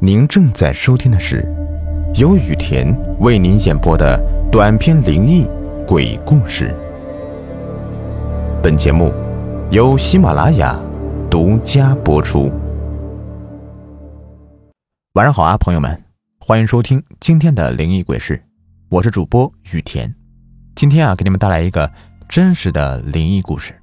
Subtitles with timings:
[0.00, 1.44] 您正在收听的是
[2.14, 4.16] 由雨田为您演播的
[4.48, 5.44] 短篇灵异
[5.88, 6.72] 鬼故事。
[8.62, 9.12] 本节目
[9.72, 10.80] 由喜马拉雅
[11.28, 12.48] 独家播出。
[15.14, 16.00] 晚上好啊，朋友们，
[16.38, 18.40] 欢迎收听今天的灵异鬼事，
[18.90, 20.14] 我是主播雨田。
[20.76, 21.90] 今天啊，给你们带来一个
[22.28, 23.74] 真实的灵异故事。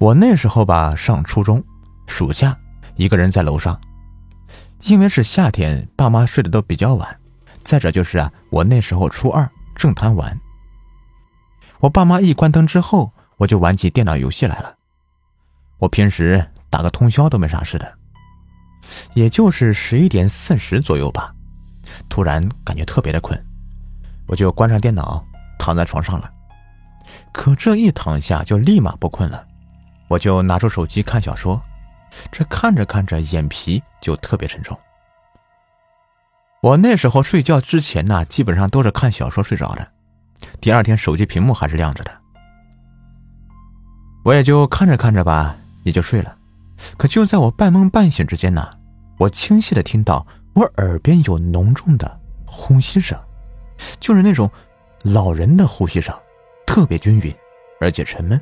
[0.00, 1.62] 我那时候吧，上初中，
[2.08, 2.58] 暑假，
[2.98, 3.80] 一个人在楼上。
[4.82, 7.18] 因为是夏天，爸妈睡得都比较晚。
[7.64, 10.38] 再者就是啊，我那时候初二，正贪玩。
[11.80, 14.74] 我爸妈一关灯之后，我就玩起电脑游戏来了。
[15.78, 17.98] 我平时打个通宵都没啥事的。
[19.14, 21.34] 也就是十一点四十左右吧，
[22.08, 23.38] 突然感觉特别的困，
[24.26, 25.24] 我就关上电脑，
[25.58, 26.32] 躺在床上了。
[27.32, 29.46] 可这一躺下就立马不困了。
[30.08, 31.60] 我就拿出手机看小说，
[32.30, 34.78] 这看着看着眼皮就特别沉重。
[36.60, 39.88] 我那时候睡觉之前呢，基本上都是看小说睡着的，
[40.60, 42.10] 第二天手机屏幕还是亮着的。
[44.24, 46.36] 我也就看着看着吧，也就睡了。
[46.96, 48.68] 可就在我半梦半醒之间呢，
[49.18, 53.18] 我清晰的听到我耳边有浓重的呼吸声，
[54.00, 54.50] 就是那种
[55.04, 56.14] 老人的呼吸声，
[56.66, 57.34] 特别均匀，
[57.80, 58.40] 而且沉闷。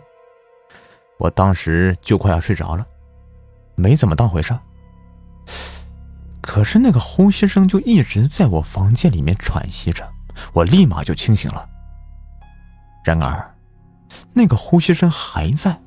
[1.19, 2.87] 我当时就快要睡着了，
[3.77, 4.59] 没怎么当回事。
[6.41, 10.09] 可是那个呼吸声就一直在我房间里面喘息着，
[10.53, 11.69] 我立马就清醒了。
[13.05, 13.55] 然而，
[14.33, 15.79] 那个呼吸声还在。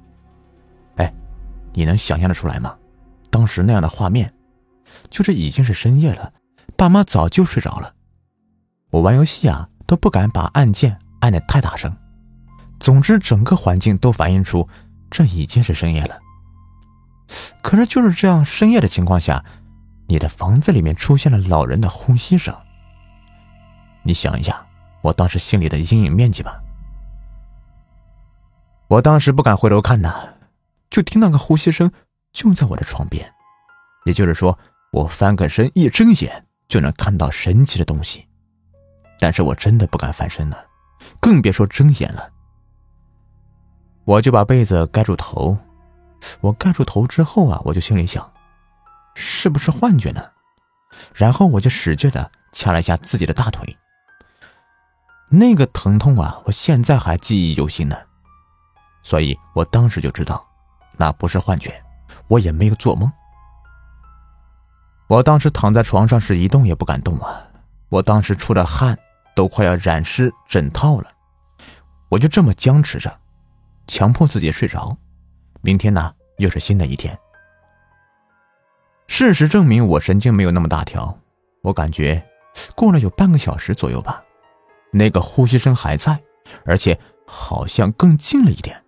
[0.98, 1.14] 哎，
[1.74, 2.78] 你能想象得出来吗？
[3.30, 4.34] 当时那样的画面，
[5.10, 6.32] 就这已经是深夜了，
[6.76, 7.94] 爸妈早就睡着了。
[8.92, 11.96] 我玩游戏啊，都不敢把按键按得太大声。
[12.80, 14.68] 总之，整个环境都反映出。
[15.12, 16.20] 这已经是深夜了，
[17.62, 19.44] 可是就是这样深夜的情况下，
[20.08, 22.56] 你的房子里面出现了老人的呼吸声。
[24.04, 24.66] 你想一下，
[25.02, 26.62] 我当时心里的阴影面积吧。
[28.88, 30.34] 我当时不敢回头看呐，
[30.90, 31.92] 就听那个呼吸声
[32.32, 33.32] 就在我的床边，
[34.06, 34.58] 也就是说，
[34.92, 38.28] 我翻个身一睁眼就能看到神奇的东西，
[39.20, 40.66] 但是我真的不敢翻身了，
[41.20, 42.32] 更别说睁眼了。
[44.06, 45.56] 我就把被子盖住头，
[46.42, 48.32] 我盖住头之后啊，我就心里想，
[49.16, 50.32] 是不是幻觉呢？
[51.14, 53.78] 然后我就使劲的掐了一下自己的大腿，
[55.30, 57.96] 那个疼痛啊，我现在还记忆犹新呢。
[59.02, 60.46] 所以我当时就知道，
[60.98, 61.84] 那不是幻觉，
[62.28, 63.12] 我也没有做梦。
[65.08, 67.42] 我当时躺在床上是一动也不敢动啊，
[67.90, 68.98] 我当时出的汗
[69.36, 71.12] 都快要染湿枕套了，
[72.10, 73.20] 我就这么僵持着。
[73.88, 74.96] 强迫自己睡着，
[75.62, 77.18] 明天呢又是新的一天。
[79.08, 81.20] 事实证明我神经没有那么大条，
[81.64, 82.24] 我感觉
[82.76, 84.24] 过了有半个小时左右吧，
[84.92, 86.22] 那个呼吸声还在，
[86.66, 88.84] 而且好像更近了一点，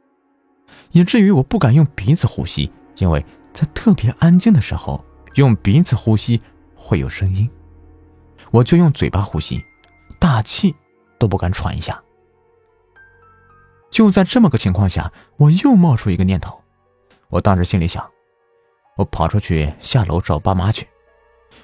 [0.92, 5.04] 以至于我不敢用鼻子呼吸，因为在特别安静的时候
[5.36, 6.42] 用鼻子呼吸
[6.76, 7.50] 会有声音，
[8.52, 9.66] 我就用嘴巴呼吸，
[10.20, 10.74] 大气
[11.20, 12.02] 都不敢喘一下。
[13.90, 16.61] 就在这么个情况下，我又冒出一个念头。
[17.32, 18.08] 我当时心里想，
[18.98, 20.88] 我跑出去下楼找爸妈去。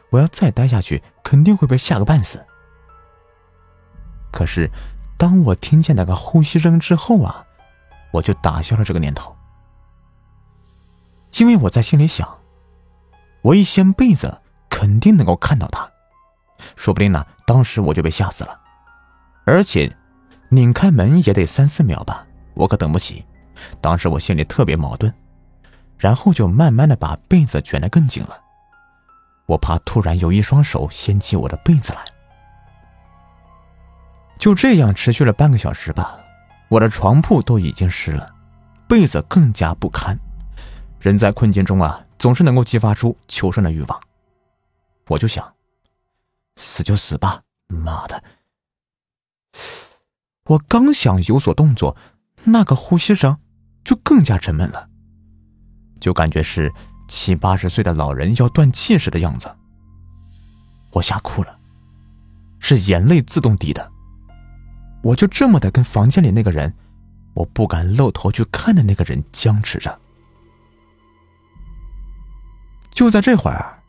[0.10, 2.44] 我要再待下去，肯定会被吓个半死。
[4.32, 4.72] 可是，
[5.18, 7.46] 当我听见那个呼吸声之后啊，
[8.12, 9.36] 我就打消了这个念头。
[11.38, 12.40] 因为我在心里想，
[13.42, 15.92] 我一掀被子，肯定能够看到他，
[16.76, 18.60] 说不定呢，当时我就被吓死了，
[19.46, 19.96] 而且。
[20.50, 23.26] 拧开门也得三四秒吧，我可等不起。
[23.82, 25.14] 当时我心里特别矛盾，
[25.98, 28.42] 然后就慢慢的把被子卷得更紧了。
[29.48, 32.00] 我怕突然有一双手掀起我的被子来。
[34.38, 36.20] 就这样持续了半个小时吧，
[36.70, 38.30] 我的床铺都已经湿了，
[38.88, 40.20] 被子更加不堪。
[41.00, 44.00] 人在困境中啊，总是能够激发出求生的欲望。
[45.08, 45.56] 我就想，
[46.58, 48.24] 死就死吧，妈的！
[50.46, 51.96] 我刚想有所动作，
[52.44, 53.40] 那个呼吸声
[53.84, 54.90] 就更加沉闷了，
[56.00, 56.74] 就感觉是
[57.08, 59.54] 七八十岁的老人要断气时的样子。
[60.92, 61.58] 我吓哭了，
[62.60, 63.92] 是眼泪自动滴的。
[65.04, 66.74] 我就这么的跟房间里那个人，
[67.34, 70.00] 我不敢露头去看的那个人僵持着。
[72.92, 73.80] 就在这会儿，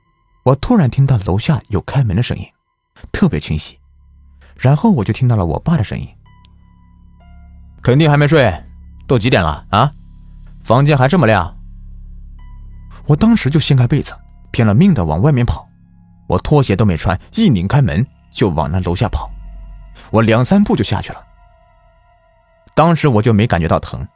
[0.45, 2.47] 我突然听到楼下有开门的声音，
[3.11, 3.79] 特别清晰，
[4.57, 6.07] 然后我就听到了我爸的声音。
[7.81, 8.53] 肯定还没睡，
[9.07, 9.91] 都几点了啊？
[10.63, 11.58] 房间还这么亮。
[13.09, 14.15] 我当时就掀开被子，
[14.51, 15.67] 拼了命的往外面跑。
[16.27, 19.31] 我拖鞋都没穿，一拧开门就往那楼下跑。
[20.11, 21.25] 我两三步就下去了。
[22.75, 24.07] 当时我就没感觉到疼。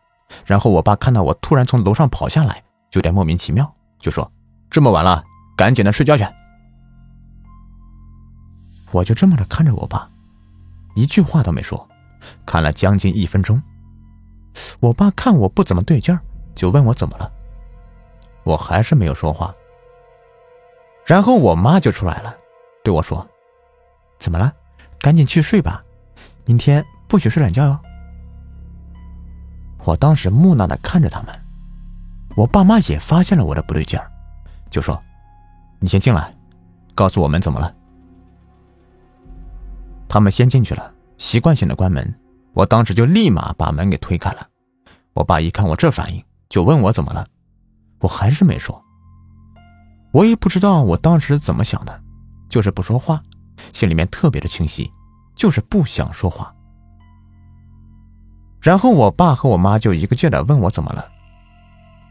[0.46, 2.62] 然后我爸看到我突然从楼上跑下来，
[2.92, 4.30] 有点莫名其妙，就说
[4.70, 5.22] ：“这么晚了，
[5.56, 6.24] 赶紧的睡觉去。”
[8.92, 10.08] 我就这么的看着我爸，
[10.94, 11.88] 一句话都没说，
[12.46, 13.62] 看了将近一分钟。
[14.80, 16.20] 我爸看我不怎么对劲儿，
[16.54, 17.30] 就问我怎么了。
[18.44, 19.54] 我还是没有说话。
[21.04, 22.36] 然后我妈就出来了，
[22.84, 23.26] 对我说
[24.18, 24.52] ：“怎么了？
[25.00, 25.82] 赶紧去睡吧，
[26.44, 27.78] 明天不许睡懒觉哟。”
[29.84, 31.34] 我当时木讷的看着他们，
[32.36, 34.08] 我爸妈也发现了我的不对劲儿，
[34.70, 35.00] 就说
[35.80, 36.32] ：“你先进来，
[36.94, 37.74] 告诉我们怎么了。”
[40.08, 42.14] 他们先进去了，习惯性的关门。
[42.54, 44.46] 我当时就立马把门给推开了。
[45.14, 47.26] 我爸一看我这反应，就问我怎么了，
[48.02, 48.84] 我还是没说。
[50.12, 52.02] 我也不知道我当时怎么想的，
[52.50, 53.22] 就是不说话，
[53.72, 54.90] 心里面特别的清晰，
[55.34, 56.54] 就是不想说话。
[58.60, 61.10] 然后我爸和我妈就一个劲的问我怎么了，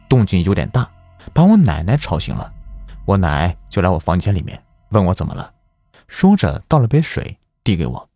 [0.09, 0.89] 动静有点大，
[1.31, 2.51] 把我奶奶吵醒了。
[3.05, 5.53] 我奶就来我房间里面问我怎么了，
[6.07, 8.09] 说着倒了杯水递给我。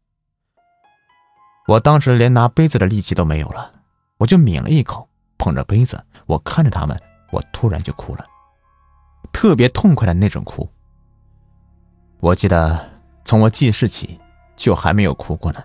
[1.67, 3.71] 我当时连拿杯子的力气都没有了，
[4.17, 5.07] 我就抿了一口，
[5.37, 7.01] 捧着杯子，我看着他们，
[7.35, 8.25] 我突然就哭了，
[9.33, 10.69] 特别痛快的那种哭。
[12.21, 14.17] 我记得从我记事起
[14.55, 15.61] 就还没有哭过呢，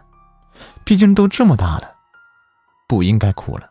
[0.84, 1.96] 毕竟都这么大了。
[2.88, 3.70] 不应该哭了，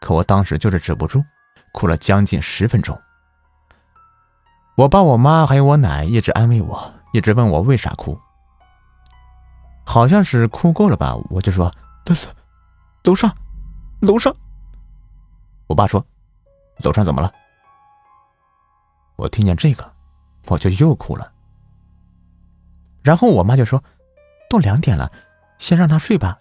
[0.00, 1.24] 可我当时就是止不住，
[1.72, 2.96] 哭了将近十分钟。
[4.76, 8.16] 我爸、我妈还有我奶一直安慰我，一直问我为啥哭。
[9.84, 11.74] 好像是哭够了吧，我就说
[12.06, 12.14] ：“楼
[13.02, 13.36] 楼上，
[14.02, 14.32] 楼上。”
[15.66, 16.06] 我爸说
[16.82, 17.32] ：“楼上怎么了？”
[19.16, 19.92] 我听见这个，
[20.46, 21.32] 我就又哭了。
[23.02, 23.82] 然后我妈就说
[24.48, 25.10] ：“都两点了，
[25.58, 26.38] 先让他睡吧。”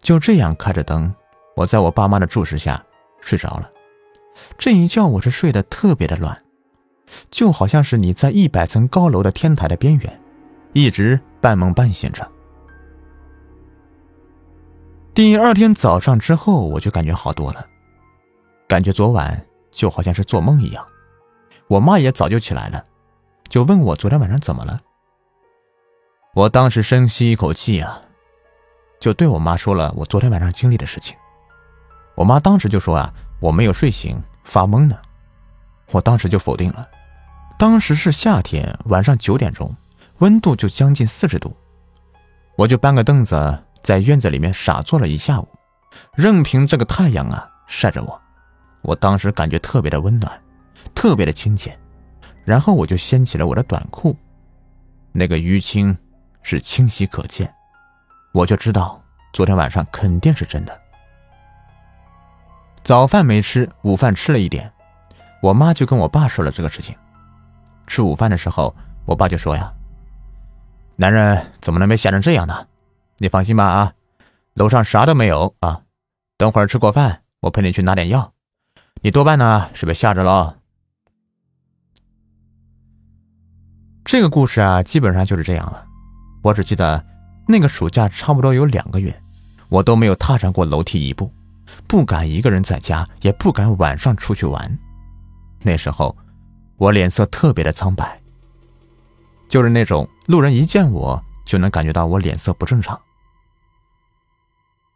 [0.00, 1.14] 就这样开着灯，
[1.54, 2.84] 我在我爸妈的注视下
[3.20, 3.70] 睡着了。
[4.56, 6.44] 这一觉我是睡得特别的乱，
[7.30, 10.22] 就好像是你在一百层高楼的天台的边缘，
[10.72, 12.30] 一直半梦半醒着。
[15.18, 17.66] 第二天早上之后，我就感觉好多了，
[18.68, 20.86] 感觉昨晚就好像是做梦一样。
[21.66, 22.84] 我妈也早就起来了，
[23.48, 24.78] 就问我昨天晚上怎么了。
[26.36, 28.00] 我当时深吸一口气啊。
[29.00, 31.16] 就对我妈说了我昨天晚上经历的事情，
[32.14, 34.96] 我妈当时就说啊我没有睡醒发懵呢，
[35.90, 36.88] 我当时就否定了。
[37.58, 39.74] 当时是夏天晚上九点钟，
[40.18, 41.56] 温度就将近四十度，
[42.54, 45.48] 我就搬个凳子在院子里面傻坐了一下午，
[46.12, 48.20] 任凭这个太阳啊晒着我，
[48.82, 50.38] 我当时感觉特别的温暖，
[50.94, 51.74] 特别的亲切，
[52.44, 54.14] 然后我就掀起了我的短裤，
[55.10, 55.96] 那个淤青
[56.42, 57.50] 是清晰可见。
[58.32, 59.02] 我就知道
[59.32, 60.80] 昨天晚上肯定是真的。
[62.84, 64.70] 早饭没吃，午饭吃了一点，
[65.40, 66.94] 我妈就跟我爸说了这个事情。
[67.86, 68.76] 吃午饭的时候，
[69.06, 69.72] 我爸就说呀
[70.94, 72.66] ：“男人怎么能被吓成这样呢？
[73.18, 73.92] 你放心吧啊，
[74.54, 75.82] 楼上啥都没有啊。
[76.36, 78.32] 等会儿吃过饭，我陪你去拿点药。
[79.02, 80.58] 你多半呢是被吓着了。”
[84.04, 85.86] 这个故事啊，基本上就是这样了。
[86.42, 87.04] 我只记得。
[87.50, 89.22] 那个暑假差不多有两个月，
[89.70, 91.32] 我都没有踏上过楼梯一步，
[91.86, 94.78] 不敢一个人在家，也不敢晚上出去玩。
[95.62, 96.14] 那时候，
[96.76, 98.20] 我脸色特别的苍白，
[99.48, 103.00] 就是那种路人一见我就能感觉到我脸色不正常。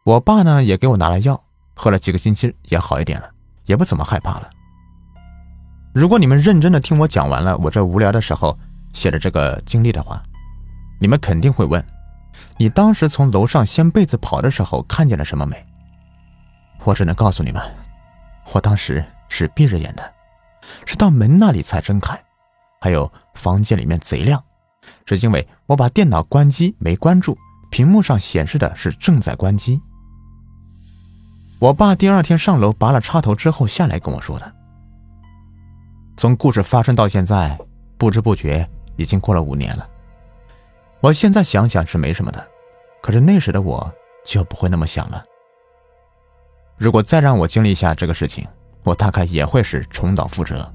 [0.03, 1.41] 我爸呢也给我拿了药，
[1.75, 3.29] 喝了几个星期也好一点了，
[3.65, 4.49] 也不怎么害怕了。
[5.93, 8.57] 如果你们认真的听我讲完了我这无聊的时候
[8.91, 10.21] 写的这个经历的话，
[10.99, 11.83] 你们肯定会问。
[12.57, 15.65] 你当时从楼上掀被子跑的时候看见了什么没？
[16.83, 17.61] 我只能告诉你们，
[18.51, 20.13] 我当时是闭着眼的，
[20.85, 22.19] 是到门那里才睁开。
[22.81, 24.43] 还有房间里面贼亮，
[25.05, 27.37] 是因为我把电脑关机没关住，
[27.71, 29.81] 屏幕上显示的是正在关机。
[31.63, 34.53] 我爸第二天上楼拔了插头之后下来跟我说的。
[36.17, 37.57] 从故事发生到现在，
[37.97, 39.89] 不知不觉已经过了五年了。
[40.99, 42.45] 我现在想想是没什么的，
[43.01, 43.89] 可是那时的我
[44.25, 45.23] 就不会那么想了。
[46.75, 48.45] 如果再让我经历一下这个事情，
[48.83, 50.69] 我大概也会是重蹈覆辙，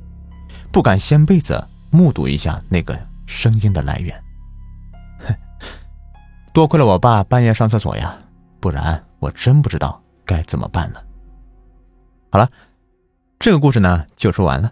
[0.73, 4.25] 不敢掀被子目睹一下那个声音的来源。
[6.55, 8.17] 多亏了我爸半夜上厕所呀，
[8.59, 11.03] 不然我真不知道该怎么办了。
[12.31, 12.51] 好了，
[13.39, 14.71] 这个故事呢就说完了。